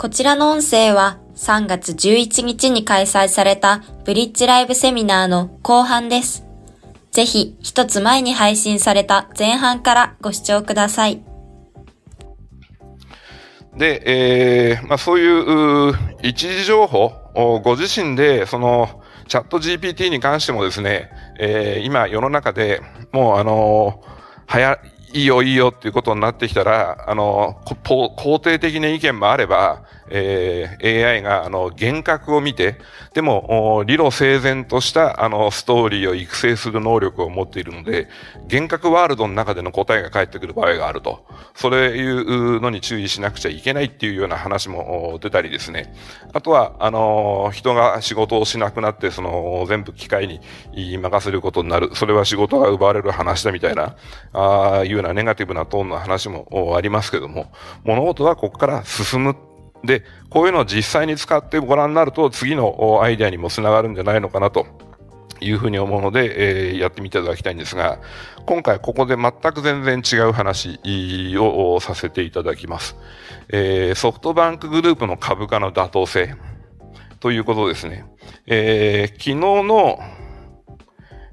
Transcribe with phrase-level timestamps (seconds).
[0.00, 6.46] こちらの音声は3月11日に開催されたブリッジライブセミナーの後半です。
[7.10, 11.22] ぜひ一つ前に配信された前半からご視聴ください。
[13.76, 22.80] で、えーまあ、そういうう一時情報、おご自身で、その、チャット GPT に関してもですね、えー今世の中で
[23.12, 24.78] もうあのーはや、
[25.12, 32.76] いいよいいよっていうことになってきたら、あの肯定的な意見もあれば、えー AI があの幻覚を見て、
[33.14, 38.08] でも、理路整然としたあのストーリーを育成する能力を持っているので、
[38.50, 41.24] 幻覚ワールドの中での答えが返ってくる場合があると。
[41.54, 45.92] それいうのに注意しなくちゃいけないっていうような話も出たりですね。
[46.32, 50.40] あとは、あの人が仕事をしなくなって、その、全部機械に
[50.98, 51.90] 任せることになる。
[51.94, 53.96] それは仕事が奪われる話だみたいな、
[54.32, 57.52] ああいうようなネガティブなトーンの話もありますけども、
[57.84, 59.49] 物事はここから進む。
[59.84, 64.66] で、こういうのを実際に使ってご覧になると、次のアイデアにもつながるんじゃないのかなと。
[65.40, 67.98] いうふうに思うので、えーやってみていただきたいんですが、
[68.46, 70.78] 今回ここで全く全然違う話
[71.38, 72.96] をさせていただきます。
[73.48, 76.34] えーソフトバンクグループの株価の妥当性
[77.20, 78.04] ということですね。
[78.46, 79.98] えー昨日の、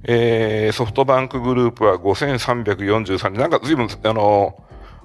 [0.04, 4.56] えーソフトバンクグループは5343なんか随分、あの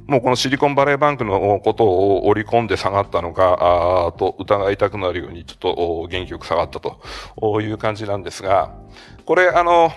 [0.06, 7.00] もうこのシリコンバレーバンクのことを織り込んで下がったのか、あと疑いたくなるようにちょっと元気よく下がったと
[7.61, 8.75] いう感じなんですが、
[9.25, 9.92] これあの、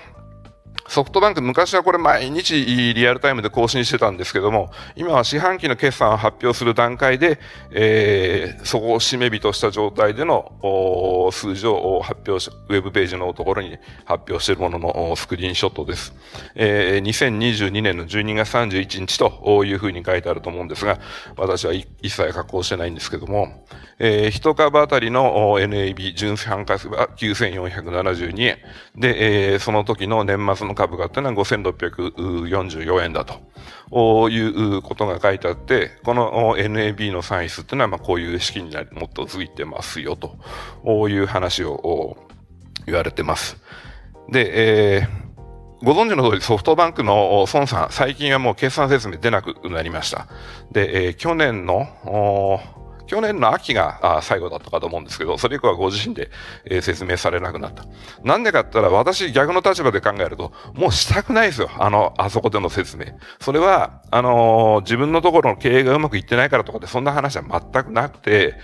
[0.87, 7.39] ソフトバンク昔はこれ毎日リアルタイムで更新してたんですけども、今は四半期の決算を発表する段階で、
[7.71, 16.13] えーそこを締め日とした状態での数字を発表し、ウェブページのところに発表しているもののスクリーンショットです。
[16.53, 20.99] えー2022年の12月31日というふうに書いてあると思うんですが、
[21.35, 23.65] 私は一切加工してないんですけども、
[23.97, 28.57] えー一株当たりの NAB 純資産価格は9472円。
[28.95, 42.17] で、えーその時の年末の株価っていうのは5644円だということが書いてあって、この NAB の算出っていうのはまあこういう式になり、もっとづいてますよという話を
[42.85, 43.57] 言われてます。
[44.29, 45.25] で、えー
[45.83, 50.27] ご存知の通りソフトバンクの孫さん、最近はもう決算説明出なくなりました。
[50.71, 52.59] で、えー去年の、
[53.07, 56.29] 去年の秋が最後だったかと思うんですけど、それ以降はご自身で、
[56.65, 57.85] え説明されなくなった。
[58.23, 61.69] なんでかって言ったら、私逆の立場で考えると、もうしたくないですよ。
[61.77, 63.05] あの、あそこでの説明。
[63.39, 68.55] それは、あのー自分のところの経営がうまくいってないからとかで、そんな話は全くなくて、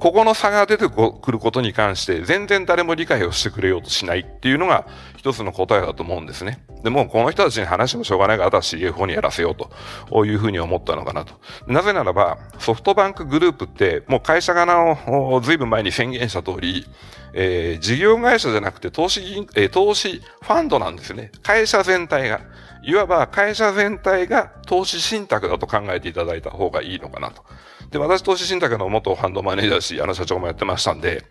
[0.00, 6.64] ここの差が出てくることに関して、全然誰も理解をしてくれようとしないっていうのが一つの答えだと思うんですね。
[6.82, 11.34] でも、この人たちに話してもしょうがないから、あとは CFO にやらせようというふうに思ったのかなと。
[11.66, 16.86] なぜならば、ソフトバンクグループって、もう会社側のおずいぶん前に宣言した通り、
[17.34, 21.30] えー事業会社じゃなくて投資、えー投資ファンドなんですね。
[21.42, 22.40] 会社全体が。
[22.82, 27.44] いわば会社全体が投資信託だと考えていただいた方がいいのかなと。
[27.90, 31.24] で、私投資信託の元ファンドマネージャーし、あの社長もやってましたんで、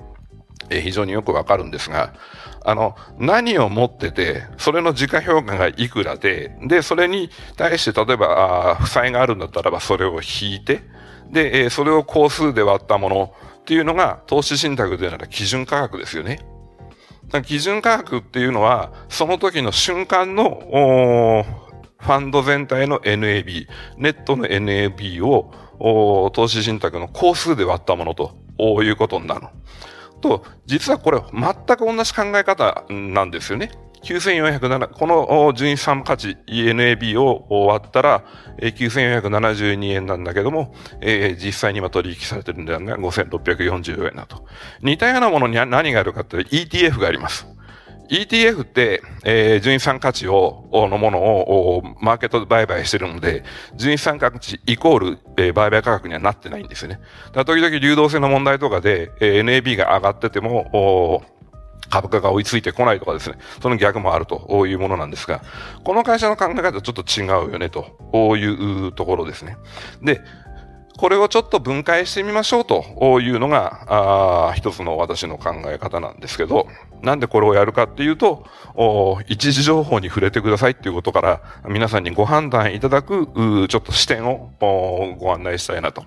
[0.70, 2.14] え非常によくわかるんですが、
[2.64, 10.81] あの、何を持ってて、それの時価評価がいくらで、で、それに対して例えば、あ負債があるんだったらば、それを引いて、
[11.31, 16.40] で、えそれを工数で割ったものっていうのが、投資信託でなら基準価格ですよね。
[17.46, 21.46] 基準価格っていうのは、その時の瞬間の、
[22.00, 23.68] ファンド全体の NAB、
[23.98, 29.47] ネットの NAB を、お投資信託の工数で割ったものと、おいうことになる。
[30.22, 33.72] と、実はこれ全く同じ考え方なんですよね。
[34.01, 38.23] 9407、この純資産価値 ENAB を割ったら、
[38.62, 44.45] 9472円なんだけども、実際に今取引されてるんだが5644円だと。
[44.81, 47.45] 似たようなものに何があるかって ETF があります。
[48.09, 53.44] ETF って、えー、純資産価値を、のものを、マーケットで売買してるので、
[53.75, 57.00] 純資産価値イコール、えー売買価格にはなってないんですよね。
[57.33, 61.22] だ時々流動性の問題とかで、えー NAB が上がってても、お
[61.89, 65.42] 株価が追いついてこないとかですね、その逆もあるというものなんですが、
[65.83, 69.57] この会社の考え方はちょっと違うよね、というところですね。
[70.01, 70.22] で、
[71.00, 76.68] これをちょっと分解してみましょうというのが、あ一つの私の考え方なんですけど、
[77.01, 78.46] なんでこれをやるかっていうと、
[79.30, 83.28] 一時情報に触れてくださいっていうことから、皆さんにご判断いただく、
[83.69, 86.04] ちょっと視点をご案内したいなと。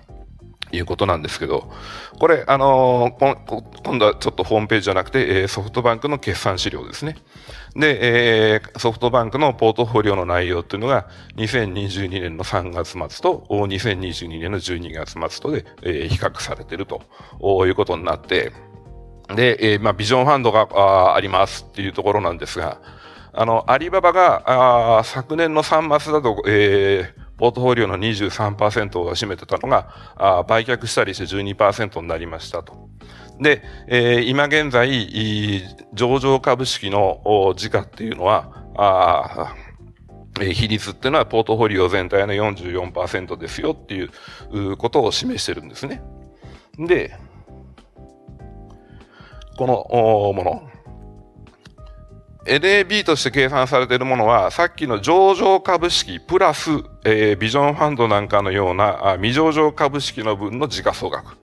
[0.73, 1.71] いうことなんですけど、
[2.19, 7.15] これ、あのー、今度はちょっとホームページじゃなくて、えー、ソフトバンクの決算資料ですね。
[7.75, 17.01] で、えー、ソフトバンクのポートフォリオの内容っていうのが、2022年の3月末と、2022年の12月末とで、えー、比較されていると
[17.65, 18.51] いうことになって、
[19.35, 22.81] で、えー、まあ、ビジョンファンドがあありますっていうところなんですが、
[23.31, 32.87] あの、アリババが、あ昨年の3月だと、えー、ポートフォリオの23%を占めてたのが、あ売却したりして12%になりましたと。
[33.37, 35.61] で、えー、今現在、
[35.93, 39.55] 上場株式の時価っていうのは、あ
[40.39, 46.01] え比率っていうのはポートフォリオ全体の44%ですよっていうことを示してるんですね。
[46.79, 47.13] で、
[49.57, 50.72] このもの。
[52.45, 56.71] NAB として計算されているものは、さっきの上場株式プラス、
[57.05, 61.37] えー、ビジョンファンドなんかのようなあ未上場株式の分の時価総額。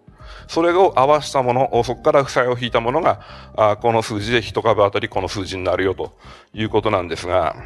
[0.47, 3.21] それを合わせたもの、そこから負債を引いたものが、
[3.57, 6.13] あこの数字で1株当たりこの数字になるよと
[6.53, 7.57] いうことなんですが、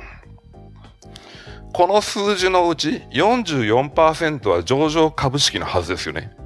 [1.72, 6.36] この数字のうち44%は上場株式のはずですよね。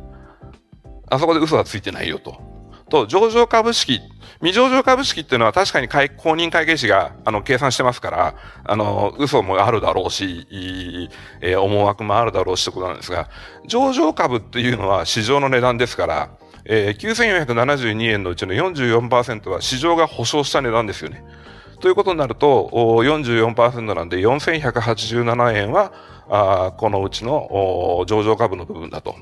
[1.10, 2.47] あそこで嘘はついてないよと。
[2.88, 4.00] と、上場株式、
[4.40, 10.46] 未上場株式っていうのは確かに公認会計士が、あの、計算してますから、あの、嘘もあるだろうし、
[11.40, 13.28] えー、思惑もあるだろうしってことなんですが、
[13.66, 16.30] 上場株っていうのは市場の値段ですから、
[16.64, 21.24] えー、9472円のうちの44%は市場が保証した値段ですよね。
[21.80, 25.92] ということになると、44%なんで4187円は、
[26.30, 29.14] あこのうちの上場株の部分だと。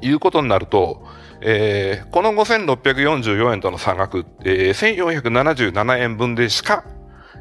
[0.00, 1.06] いうことになると、
[1.40, 6.84] えー、この5644円との差額、えー、1477円分でしか、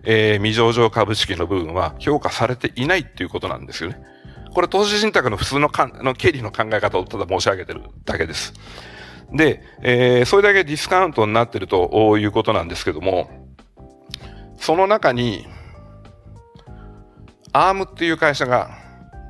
[0.04, 4.00] えー、未上場株式の部分は評価されていないっていうことなんですよね。
[4.54, 8.54] これ投資信託の普通のかの経理の考え方をただ申し上げてるだけです。
[9.32, 13.30] で、えー、それだけディスカウントになってるということなんですけども、
[14.58, 15.46] その中に、
[17.54, 18.87] アームっていう会社が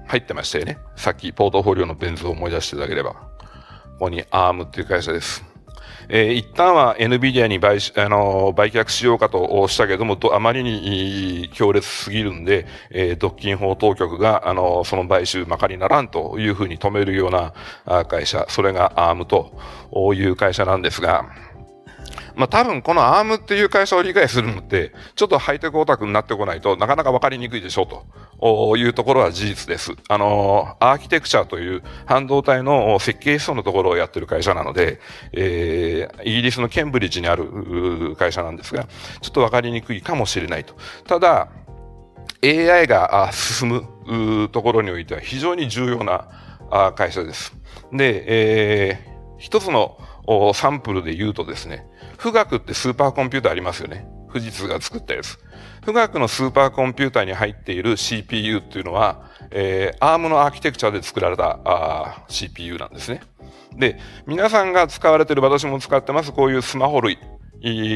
[0.08, 0.78] 入ってましたよね。
[0.96, 3.12] さっきポートフォリオのベン図を思い出していただければ。
[3.12, 5.44] ここに ARM っていう会社です。
[6.10, 17.54] えー、一旦は NVIDIA に売あの売却しようかとしたけども、あまりに強烈すぎるんで、えー、独禁法当局が、あの、その買収まかりならんというふうに止めるような
[18.06, 19.52] 会社、それが ARM と
[20.14, 21.26] いう会社なんですが、
[22.36, 27.88] まあ多分このアームっていう会社を理解するのって、ちょっとハイテクオタクになってこないとなかなかわかりにくいでしょう
[28.40, 29.94] というところは事実です。
[30.08, 35.00] あの、アーキテクチャという半導体の設計思想のところをやってる会社なので、
[35.34, 38.88] えー、イギリスのケンブリッジにある会社なんですが、
[39.22, 40.76] ちょっとわかりにくいかもしれないと。
[41.08, 41.50] ただ、
[42.44, 43.68] AI が進
[44.06, 46.28] むところにおいては非常に重要な
[46.96, 47.56] 会社です。
[47.92, 49.98] で、えー、一つの
[50.54, 51.86] サンプルで言うとですね、
[52.22, 54.08] 富岳ってスーパーコンピューターありますよね。
[54.28, 55.40] 富士通が作ったやつ。
[55.86, 63.22] 富岳のスーパーコンピューターに入っている CPU っていうのは、えー、ARM のアーキテクチャで作られたあ CPU なんですね。
[63.76, 67.18] で、皆さんが使われている、私も使ってます、こういうスマホ類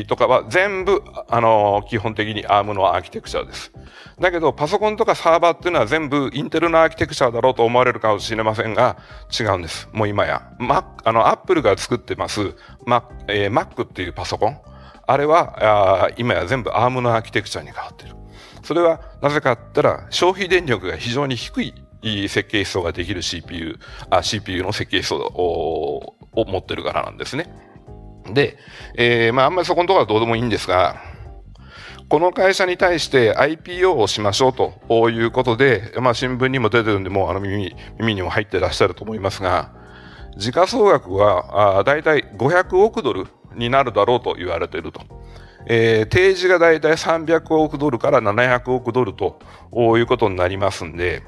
[0.07, 3.71] とかは全部、あの、基本的に ARM のアーキテクチャです。
[4.19, 8.97] だけど、パソコンとかサーバーっていうのは全部インテルのアーキテクチャだろうと思われるかもしれませんが、
[9.37, 9.89] 違うんです。
[9.93, 10.51] もう今や。
[10.59, 12.55] Mac、あの、Apple が作ってます、
[12.85, 14.57] Mac、えー、Mac っていうパソコン。
[15.07, 18.15] あれは、あ今や全部 ARM のアーキテクチャに変わってる。
[18.63, 21.73] それは、なぜかって言ったら、消費電力が非常に低い
[22.29, 23.77] 設計思想ができる CPU、
[24.21, 27.70] CPU の設計思想を持ってるからなんですね。
[28.33, 28.57] で、
[28.95, 31.01] えー、まあ、あんまりそこのところはどうでもいいんですが、
[32.09, 39.71] この会社に対して IPO をしましょうということで、まあ新聞にも出てるんで、もうあの耳、耳にも入ってらっしゃると思いますが、
[40.35, 45.01] 時価総額はだいたい500億ドルになるだろうと言われていると。
[45.67, 49.39] えー、定時がだいたい300億ドルから700億ドルと
[49.97, 51.23] いうことになりますんで、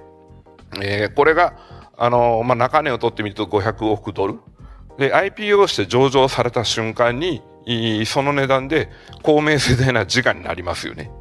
[0.81, 1.53] えー、これが、
[1.97, 4.39] あのー、まあ、中値を取ってみると500億ドル。
[4.97, 7.41] で、IPO して上場された瞬間に、
[8.05, 8.89] その値段で
[9.21, 11.11] 公明正大な時価になりますよね。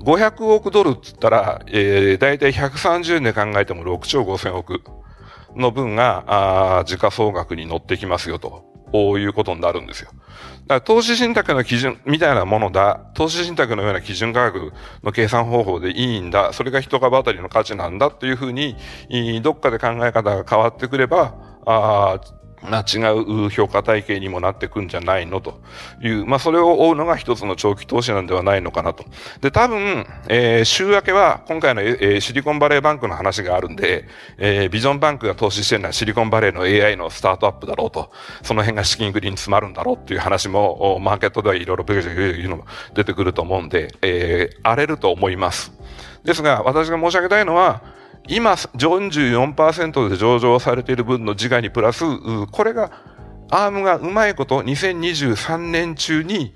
[0.00, 4.80] 500億ドルっつったら、えー、だいたい130年考えても6兆5000億
[5.54, 8.70] の分が、あ時価総額に乗ってきますよと。
[8.92, 10.10] こういうことになるんですよ。
[10.10, 18.76] だから投資信託の基準みたいなものだ、投資信託のような基準価格の計算方法でいいんだ、それが一株当たりの価値なんだっていうふうに、
[19.42, 21.34] どっかで考え方が変わってくれば、
[21.66, 22.20] あ
[22.62, 25.60] まあ、違う評価体系にもなってくんじゃないのと
[26.02, 29.04] いう、まあ、それを追うのが一つの長期投資なんではないのかなと。
[29.40, 38.10] で、多分、えー、週明けは今回の、えー、シリコンバレーバンクの話があるんで、えー、ビジョンバンクが投資してるのはシリコンバレーの AI のスタートアップだろうと、
[38.42, 45.72] その辺が資金繰りに詰まるんだろうっていう話も、マーケットではいろいろ出てくると思うんで、えー、荒れると思います。
[46.24, 47.82] ですが、私が申し上げたいのは、
[48.28, 52.04] 今44%で上場されている分の自我にプラス、
[52.50, 52.90] これが、
[53.50, 56.54] アームがうまいこと2023年中に、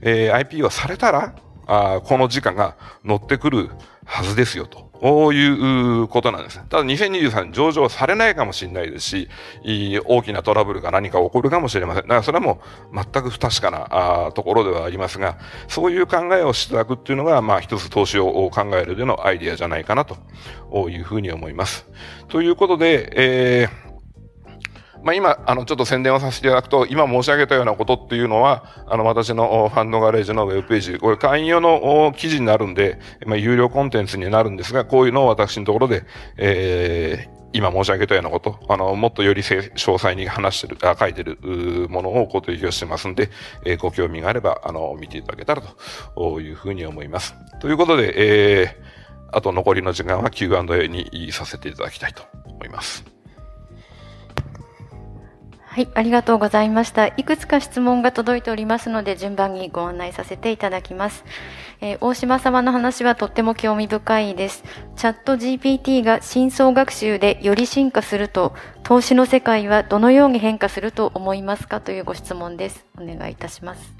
[0.00, 1.34] えー、IP をされたら、
[1.66, 3.70] あこの時価が乗ってくる
[4.04, 4.85] はずですよと。
[5.00, 6.60] こういうことなんです。
[6.68, 9.28] ただ2023上場されないかもしれないですし、
[10.06, 12.02] 大きなトラブルが何か起こるかもしれません。
[12.02, 12.60] だからそれはも
[12.92, 15.38] う全く不確かなところではありますが、
[15.68, 20.16] そういう考えをしていただくっていうのが、まあ一つ投資を考えるでのアイディアじゃないかなと
[20.88, 21.86] いうふうに思います。
[22.28, 23.85] ということで、えー
[25.06, 36.02] まあ、今、あの、ちょっと宣伝をさせていただくと、今申し上げたようなことっていうのは、あの、私のファンドガレージのウェブページ、これ会員用の記事になるんで、まあ、有料コンテンツになるんですが、こういうのを私のところで、
[36.38, 41.38] えー、今申し上げたようなこと、あの、もっとより詳細に話してる、あ書いてる
[41.88, 43.30] ものをご提供してますんで、
[43.64, 45.62] えー、ご興味があれば、あの、見ていただけたら
[46.16, 47.36] というふうに思います。
[47.60, 53.15] ということで、えー、あと残りの時間は Q&A にさせていただきたいと思います。
[55.76, 57.08] はい、ありがとうございました。
[57.08, 61.22] いくつか質問が届いておりますので、順番にご案内させていただきます。
[61.82, 64.64] えー、大島様の話はとっても興味深いです。
[64.96, 68.54] チャット GPT が深層学習でより進化すると、
[68.84, 72.86] 投資の世界はどのように変化すると思いますかというご質問です。
[72.98, 73.92] お願いいたします。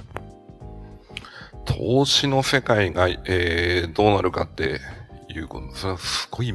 [1.66, 4.80] 投資の世界が、えー、どうなるかって
[5.28, 6.54] いうこと、それはすごい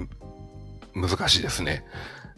[0.96, 1.86] 難しいですね。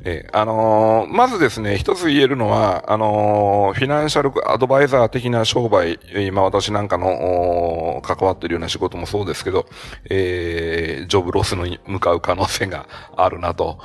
[0.03, 9.65] えー、あのー、まずですね、一つ言えるのは、あのー、フィナンシャルアドバイザー的な商売、今私なんかの、関わってるような仕事もそうですけど、
[10.09, 13.79] えー、ジョブロスに向かう可能性があるな、と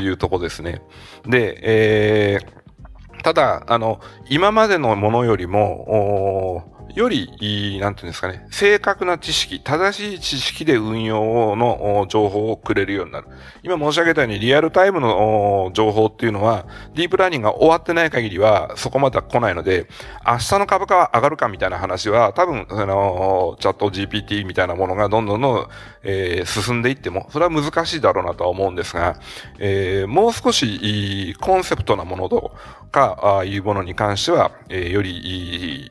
[0.00, 0.82] いうとこですね。
[1.26, 13.28] で、えー、ただ、あの、今までのものよりも、より、なんていうんですかね、正確な知識、正しい知識で運用の情報をくれるようになる。
[13.62, 19.86] 今申し上げたようにリアルタイムの情報っていうのは、ディープラーニングが終わってない限りはそこまでは来ないので、
[20.26, 25.68] 明日の株価は上がるかみたいな話は、多分、あの、チャット GPT みたいなものがどんどんどん、
[26.02, 29.16] えー、進んでいっても、それは難しいだろうなとは思うんですが、
[29.58, 32.52] えー、もう少し、コンセプトなものと
[32.90, 35.90] か、いうものに関しては、えー、より、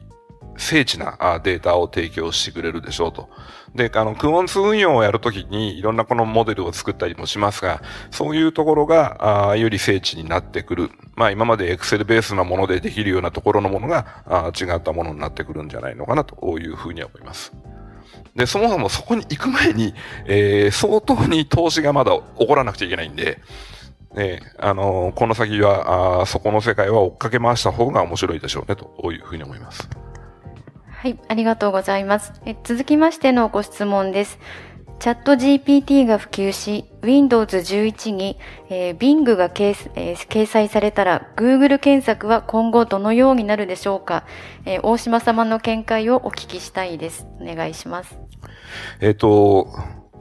[0.59, 3.29] 精緻なデータを提供してくれるでしょうと。
[3.75, 10.91] で、あの、クオンツ運用をやるときにいろんなこのモデルを作ったりもしますが、そういうところが、あより精緻になってくる。
[11.15, 17.53] まあ今までエクセルベースなものでできるようなところのものが、あ違ったものになってくるんじゃないのかなというふうに思います。
[18.35, 19.93] で、そもそもそこに行く前に、
[20.25, 23.39] えー、相当に投資がまだ起こらなくちゃいけないんで、
[24.15, 29.87] ね、あのー、この先は、あそこの世界は追っかけ回した方が面白いでしょうね、というふうに思います。
[30.99, 32.33] はい、ありがとうございます。
[32.45, 34.37] え続きましてのご質問です。
[34.99, 38.37] チャット GPT が普及し、Windows 11に、
[38.69, 44.25] えー、Bing が掲,、えー、掲載されたら、Google 検索は今後どのようになるでしょうか、
[44.65, 47.25] えー、大島様の見解をお聞きしたいです。
[47.39, 48.19] お願いします。
[48.99, 49.69] えっ、と、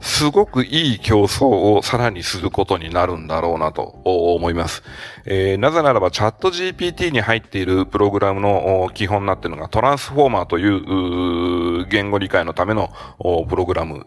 [0.01, 4.83] すごくいい競争をさらにすることになるんだろうなと思います。
[5.25, 12.89] えー、なぜならばチャット GPT に入っているプログラムの基本になっているのがトランスフォーマーという言語理解のための
[13.47, 14.05] プログラム、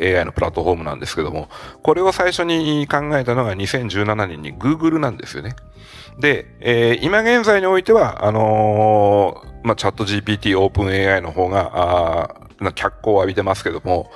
[0.00, 1.48] AI のプラットフォームなんですけども、
[1.82, 5.56] これを最初に考えたのが2017年に Google なんですよね。
[6.18, 14.10] で、えー、今現在においては、あのー、まあ、チャット GPT オープン AI の方が、な脚光を浴びてますけども、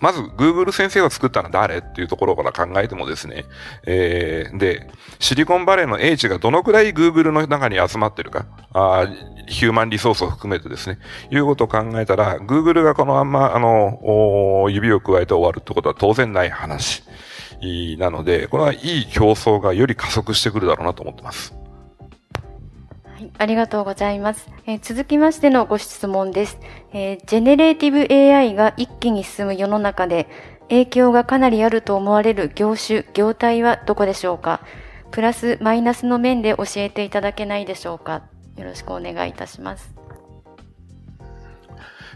[0.00, 3.44] まず Google 先生が作ったのは誰っていうところから考えてもですね、
[3.86, 9.06] えー、で、シリコンバレーの英知がどのくらい Google の中に集まってるか、あ
[9.46, 10.98] ヒューマンリソースを含めてですね、
[11.30, 17.04] いうことを考えたら、Google がこのまんま、あの、指を加えて終わるってことは当然ない話
[17.98, 21.54] なので、これはいい競争がより加速してくるだろうなと思ってます。
[23.38, 24.48] ありがとうございます。
[24.66, 26.58] えー、続きましてのご質問です、
[26.92, 30.28] えー、 generative AI が一気に進む世の中で
[30.68, 34.60] 影響がかなりあると思われる業種、業態はどこでしょうか？
[35.12, 38.22] プラス、マイナスの面で教えていただけないでしょうか？
[38.56, 39.94] よろしくお願いいたします。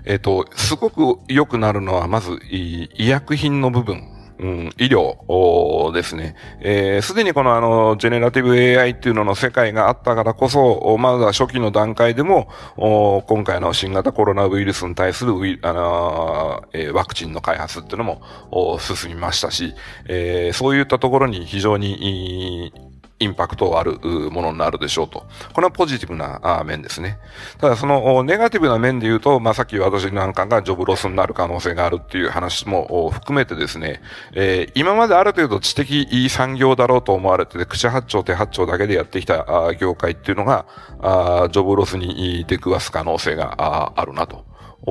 [0.05, 4.09] えっ、と、すごく良くなるのは、まず、医薬品の部分
[4.41, 6.35] うん、医療ですね。
[6.61, 19.75] えー、すでにこのあの、 generative AI っていうのの世界があったからこそ、まだ初期の段階でも、今回の新型コロナウイルスに対するウィ、あのー、え、ワクチンの開発っていうのも進みましたし、
[20.09, 22.73] えー、そういったところに非常に
[23.21, 23.99] インパクトある
[24.31, 25.27] ものになるでしょうと。
[25.53, 27.19] これはポジティブな面ですね。
[27.59, 34.01] ただそのネガティブな面で言うと、まあ、さっき私なんかがジョブロスになる可能性があるっていう話も含めてですね、
[34.33, 40.67] えー、今まである程度知的産業だろうと思われてて、口八丁手八丁だけでやってきた業界っていうのが、
[41.03, 44.45] あジョブロスに出くわす可能性があるなと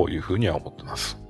[0.09, 1.28] いうふうには思ってます。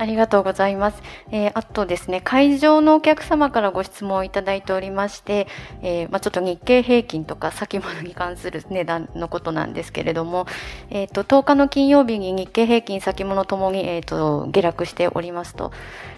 [0.00, 1.02] ありがとうございます。
[1.30, 5.46] えー、あとですね、会場のお客様からご質問をいただいておりまして、
[5.82, 10.46] えー、まあ、ちょっと日経平均とか先物に関する値段のことなんですけれども、
[10.88, 15.70] えっ、ー、と、10日の金曜日に日経平均先物ともに、えっ、と、下落しておりますと。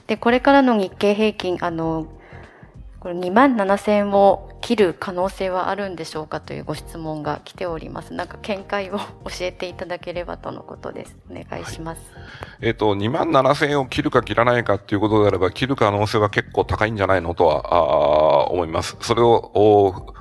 [0.06, 2.06] で、これからの日経平均、あの、
[3.00, 8.14] これ2万7000を切る可能性はあるんでしょうかというご質問が来ております。
[8.14, 9.04] なんか見解を教
[9.40, 11.16] えていただければとのことです。
[11.28, 12.00] お願いします。
[12.14, 12.22] はい、
[12.60, 18.96] えっ、ー、と、2万7000円を切るか切らないかっていうことであれば、切る可能性は結構高いんじゃないのとは、あ思います。
[19.00, 20.14] それを、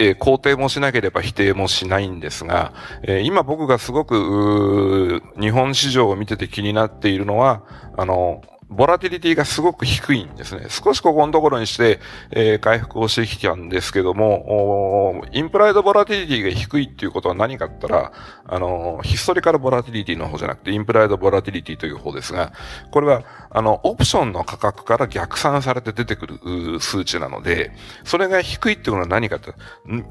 [0.00, 7.62] えー、肯定もしなければ否定もしないんですが、えー、今僕がすごく、日本市場を見てて気になっているのは、
[7.96, 10.66] あの、ボラティリティがすごく低いんですね。
[10.68, 18.12] 少しここのところにして、えー、回復をしてきたんですけども、インプライドボラティリティが低いっていうことは何かって言ったら、
[18.46, 22.52] あの、ヒストリカルボラティリティの方じゃなくて、インプライドボラティリティという方ですが、
[22.90, 27.72] これは、あの、オプションの価格から逆算されて出てくる数値なので、
[28.04, 29.52] それが低いっていうのは何かって、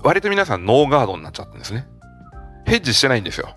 [0.04, 1.88] 割と皆さんノーガードになっちゃってるんですね。
[2.66, 3.56] ヘッジしてないんですよ。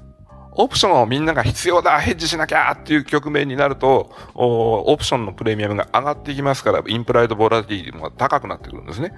[0.58, 9.12] オプションをみんなが必要だ、ヘッジしなきゃっていう局面になると、オプションのプレミアムが上がっていきますから、インプライドボラティティも高くなってくるんですね。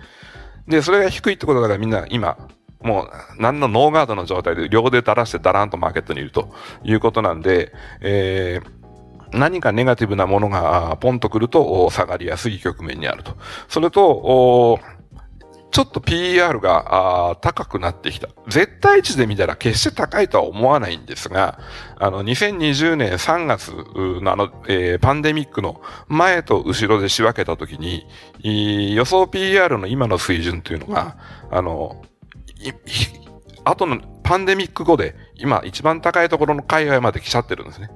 [0.66, 2.37] で、それが低いってことだからみんな今、
[2.83, 6.52] もう何のノーガードの状態で両手垂らしてダランとマーケットにいると
[6.85, 13.37] いうことなんで、えー、何かネガティブなものがポンとくると下がりやすい局面にあると。
[13.68, 14.78] それと、
[15.70, 18.28] ちょっと PER が高くなってきた。
[18.48, 21.58] 絶対値で見たら決して高いとは思わないんですが、
[21.98, 23.72] あの、2020年3月
[24.22, 28.06] のあの、えー、パンデミックの前と後ろで仕分けたときに、
[28.94, 31.16] 予想 PER の今の水準というのが、
[31.50, 32.02] あの、
[33.64, 37.90] 後のパンデミック後で今一番高いところの海外まで来ちゃってるんですね。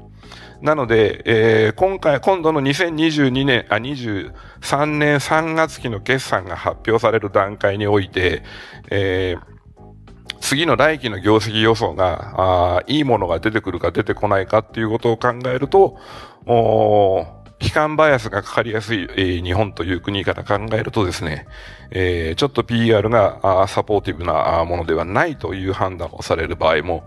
[0.62, 8.44] なので、えー、今回、今度の2022年、あ、23年3月期の決算が発表される段階において、
[8.88, 15.98] えー、次の来期の業績予想が、あいいものが出てくるか出てこないかっていうことを考えると、
[16.46, 17.26] お
[17.60, 21.46] 悲観バイアスがかかりやすい、えー、日本という国から考えるとですね、
[21.90, 27.04] えー、ちょっと PR がサポーティブなものではないという判断をされる場合も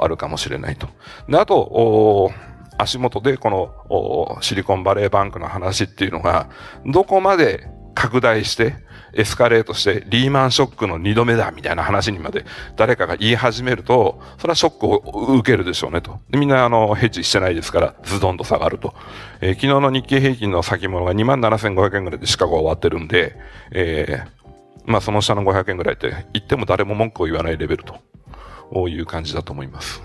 [0.00, 0.88] あるかもしれないと。
[1.28, 2.30] であと、
[2.78, 6.48] 足元でこのシリコンバレーバンクの話っていうのが、
[6.84, 8.74] どこまで拡大して、
[9.14, 12.44] エスカレートして、リーマンショックの二度目だ、みたいな話にまで
[12.76, 16.20] 誰かが言い始めると、それはショックを受けるでしょうねと。
[16.30, 18.94] みんなあの、ヘッジしてないですから、ズドンと下がると。
[19.40, 23.36] えー、昨日の日経平均の先物が27,500円ぐらいでシカゴ終わってるんで、
[23.72, 24.36] えー、
[24.84, 30.02] まあその下の500円ぐらいって言っても誰も文句を言わないレベルという感じだと思います。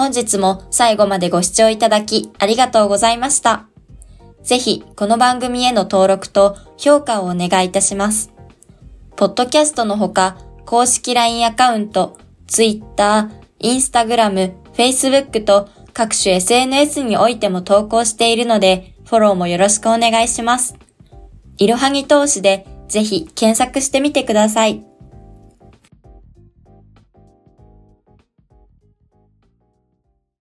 [0.00, 3.66] 本日も最後までご視聴いただきありがとうございました。
[4.42, 8.32] ぜひ、この番組への登録と評価をお願いいたします。
[9.16, 20.76] ポッドキャストのほか、公式 LINE アカウント、Twitter、Instagram、Facebook と各種 SNS においても投稿しているので、フォローもよろしくお願いします。
[21.58, 24.89] いろはぎ投資でぜひ検索してみてください。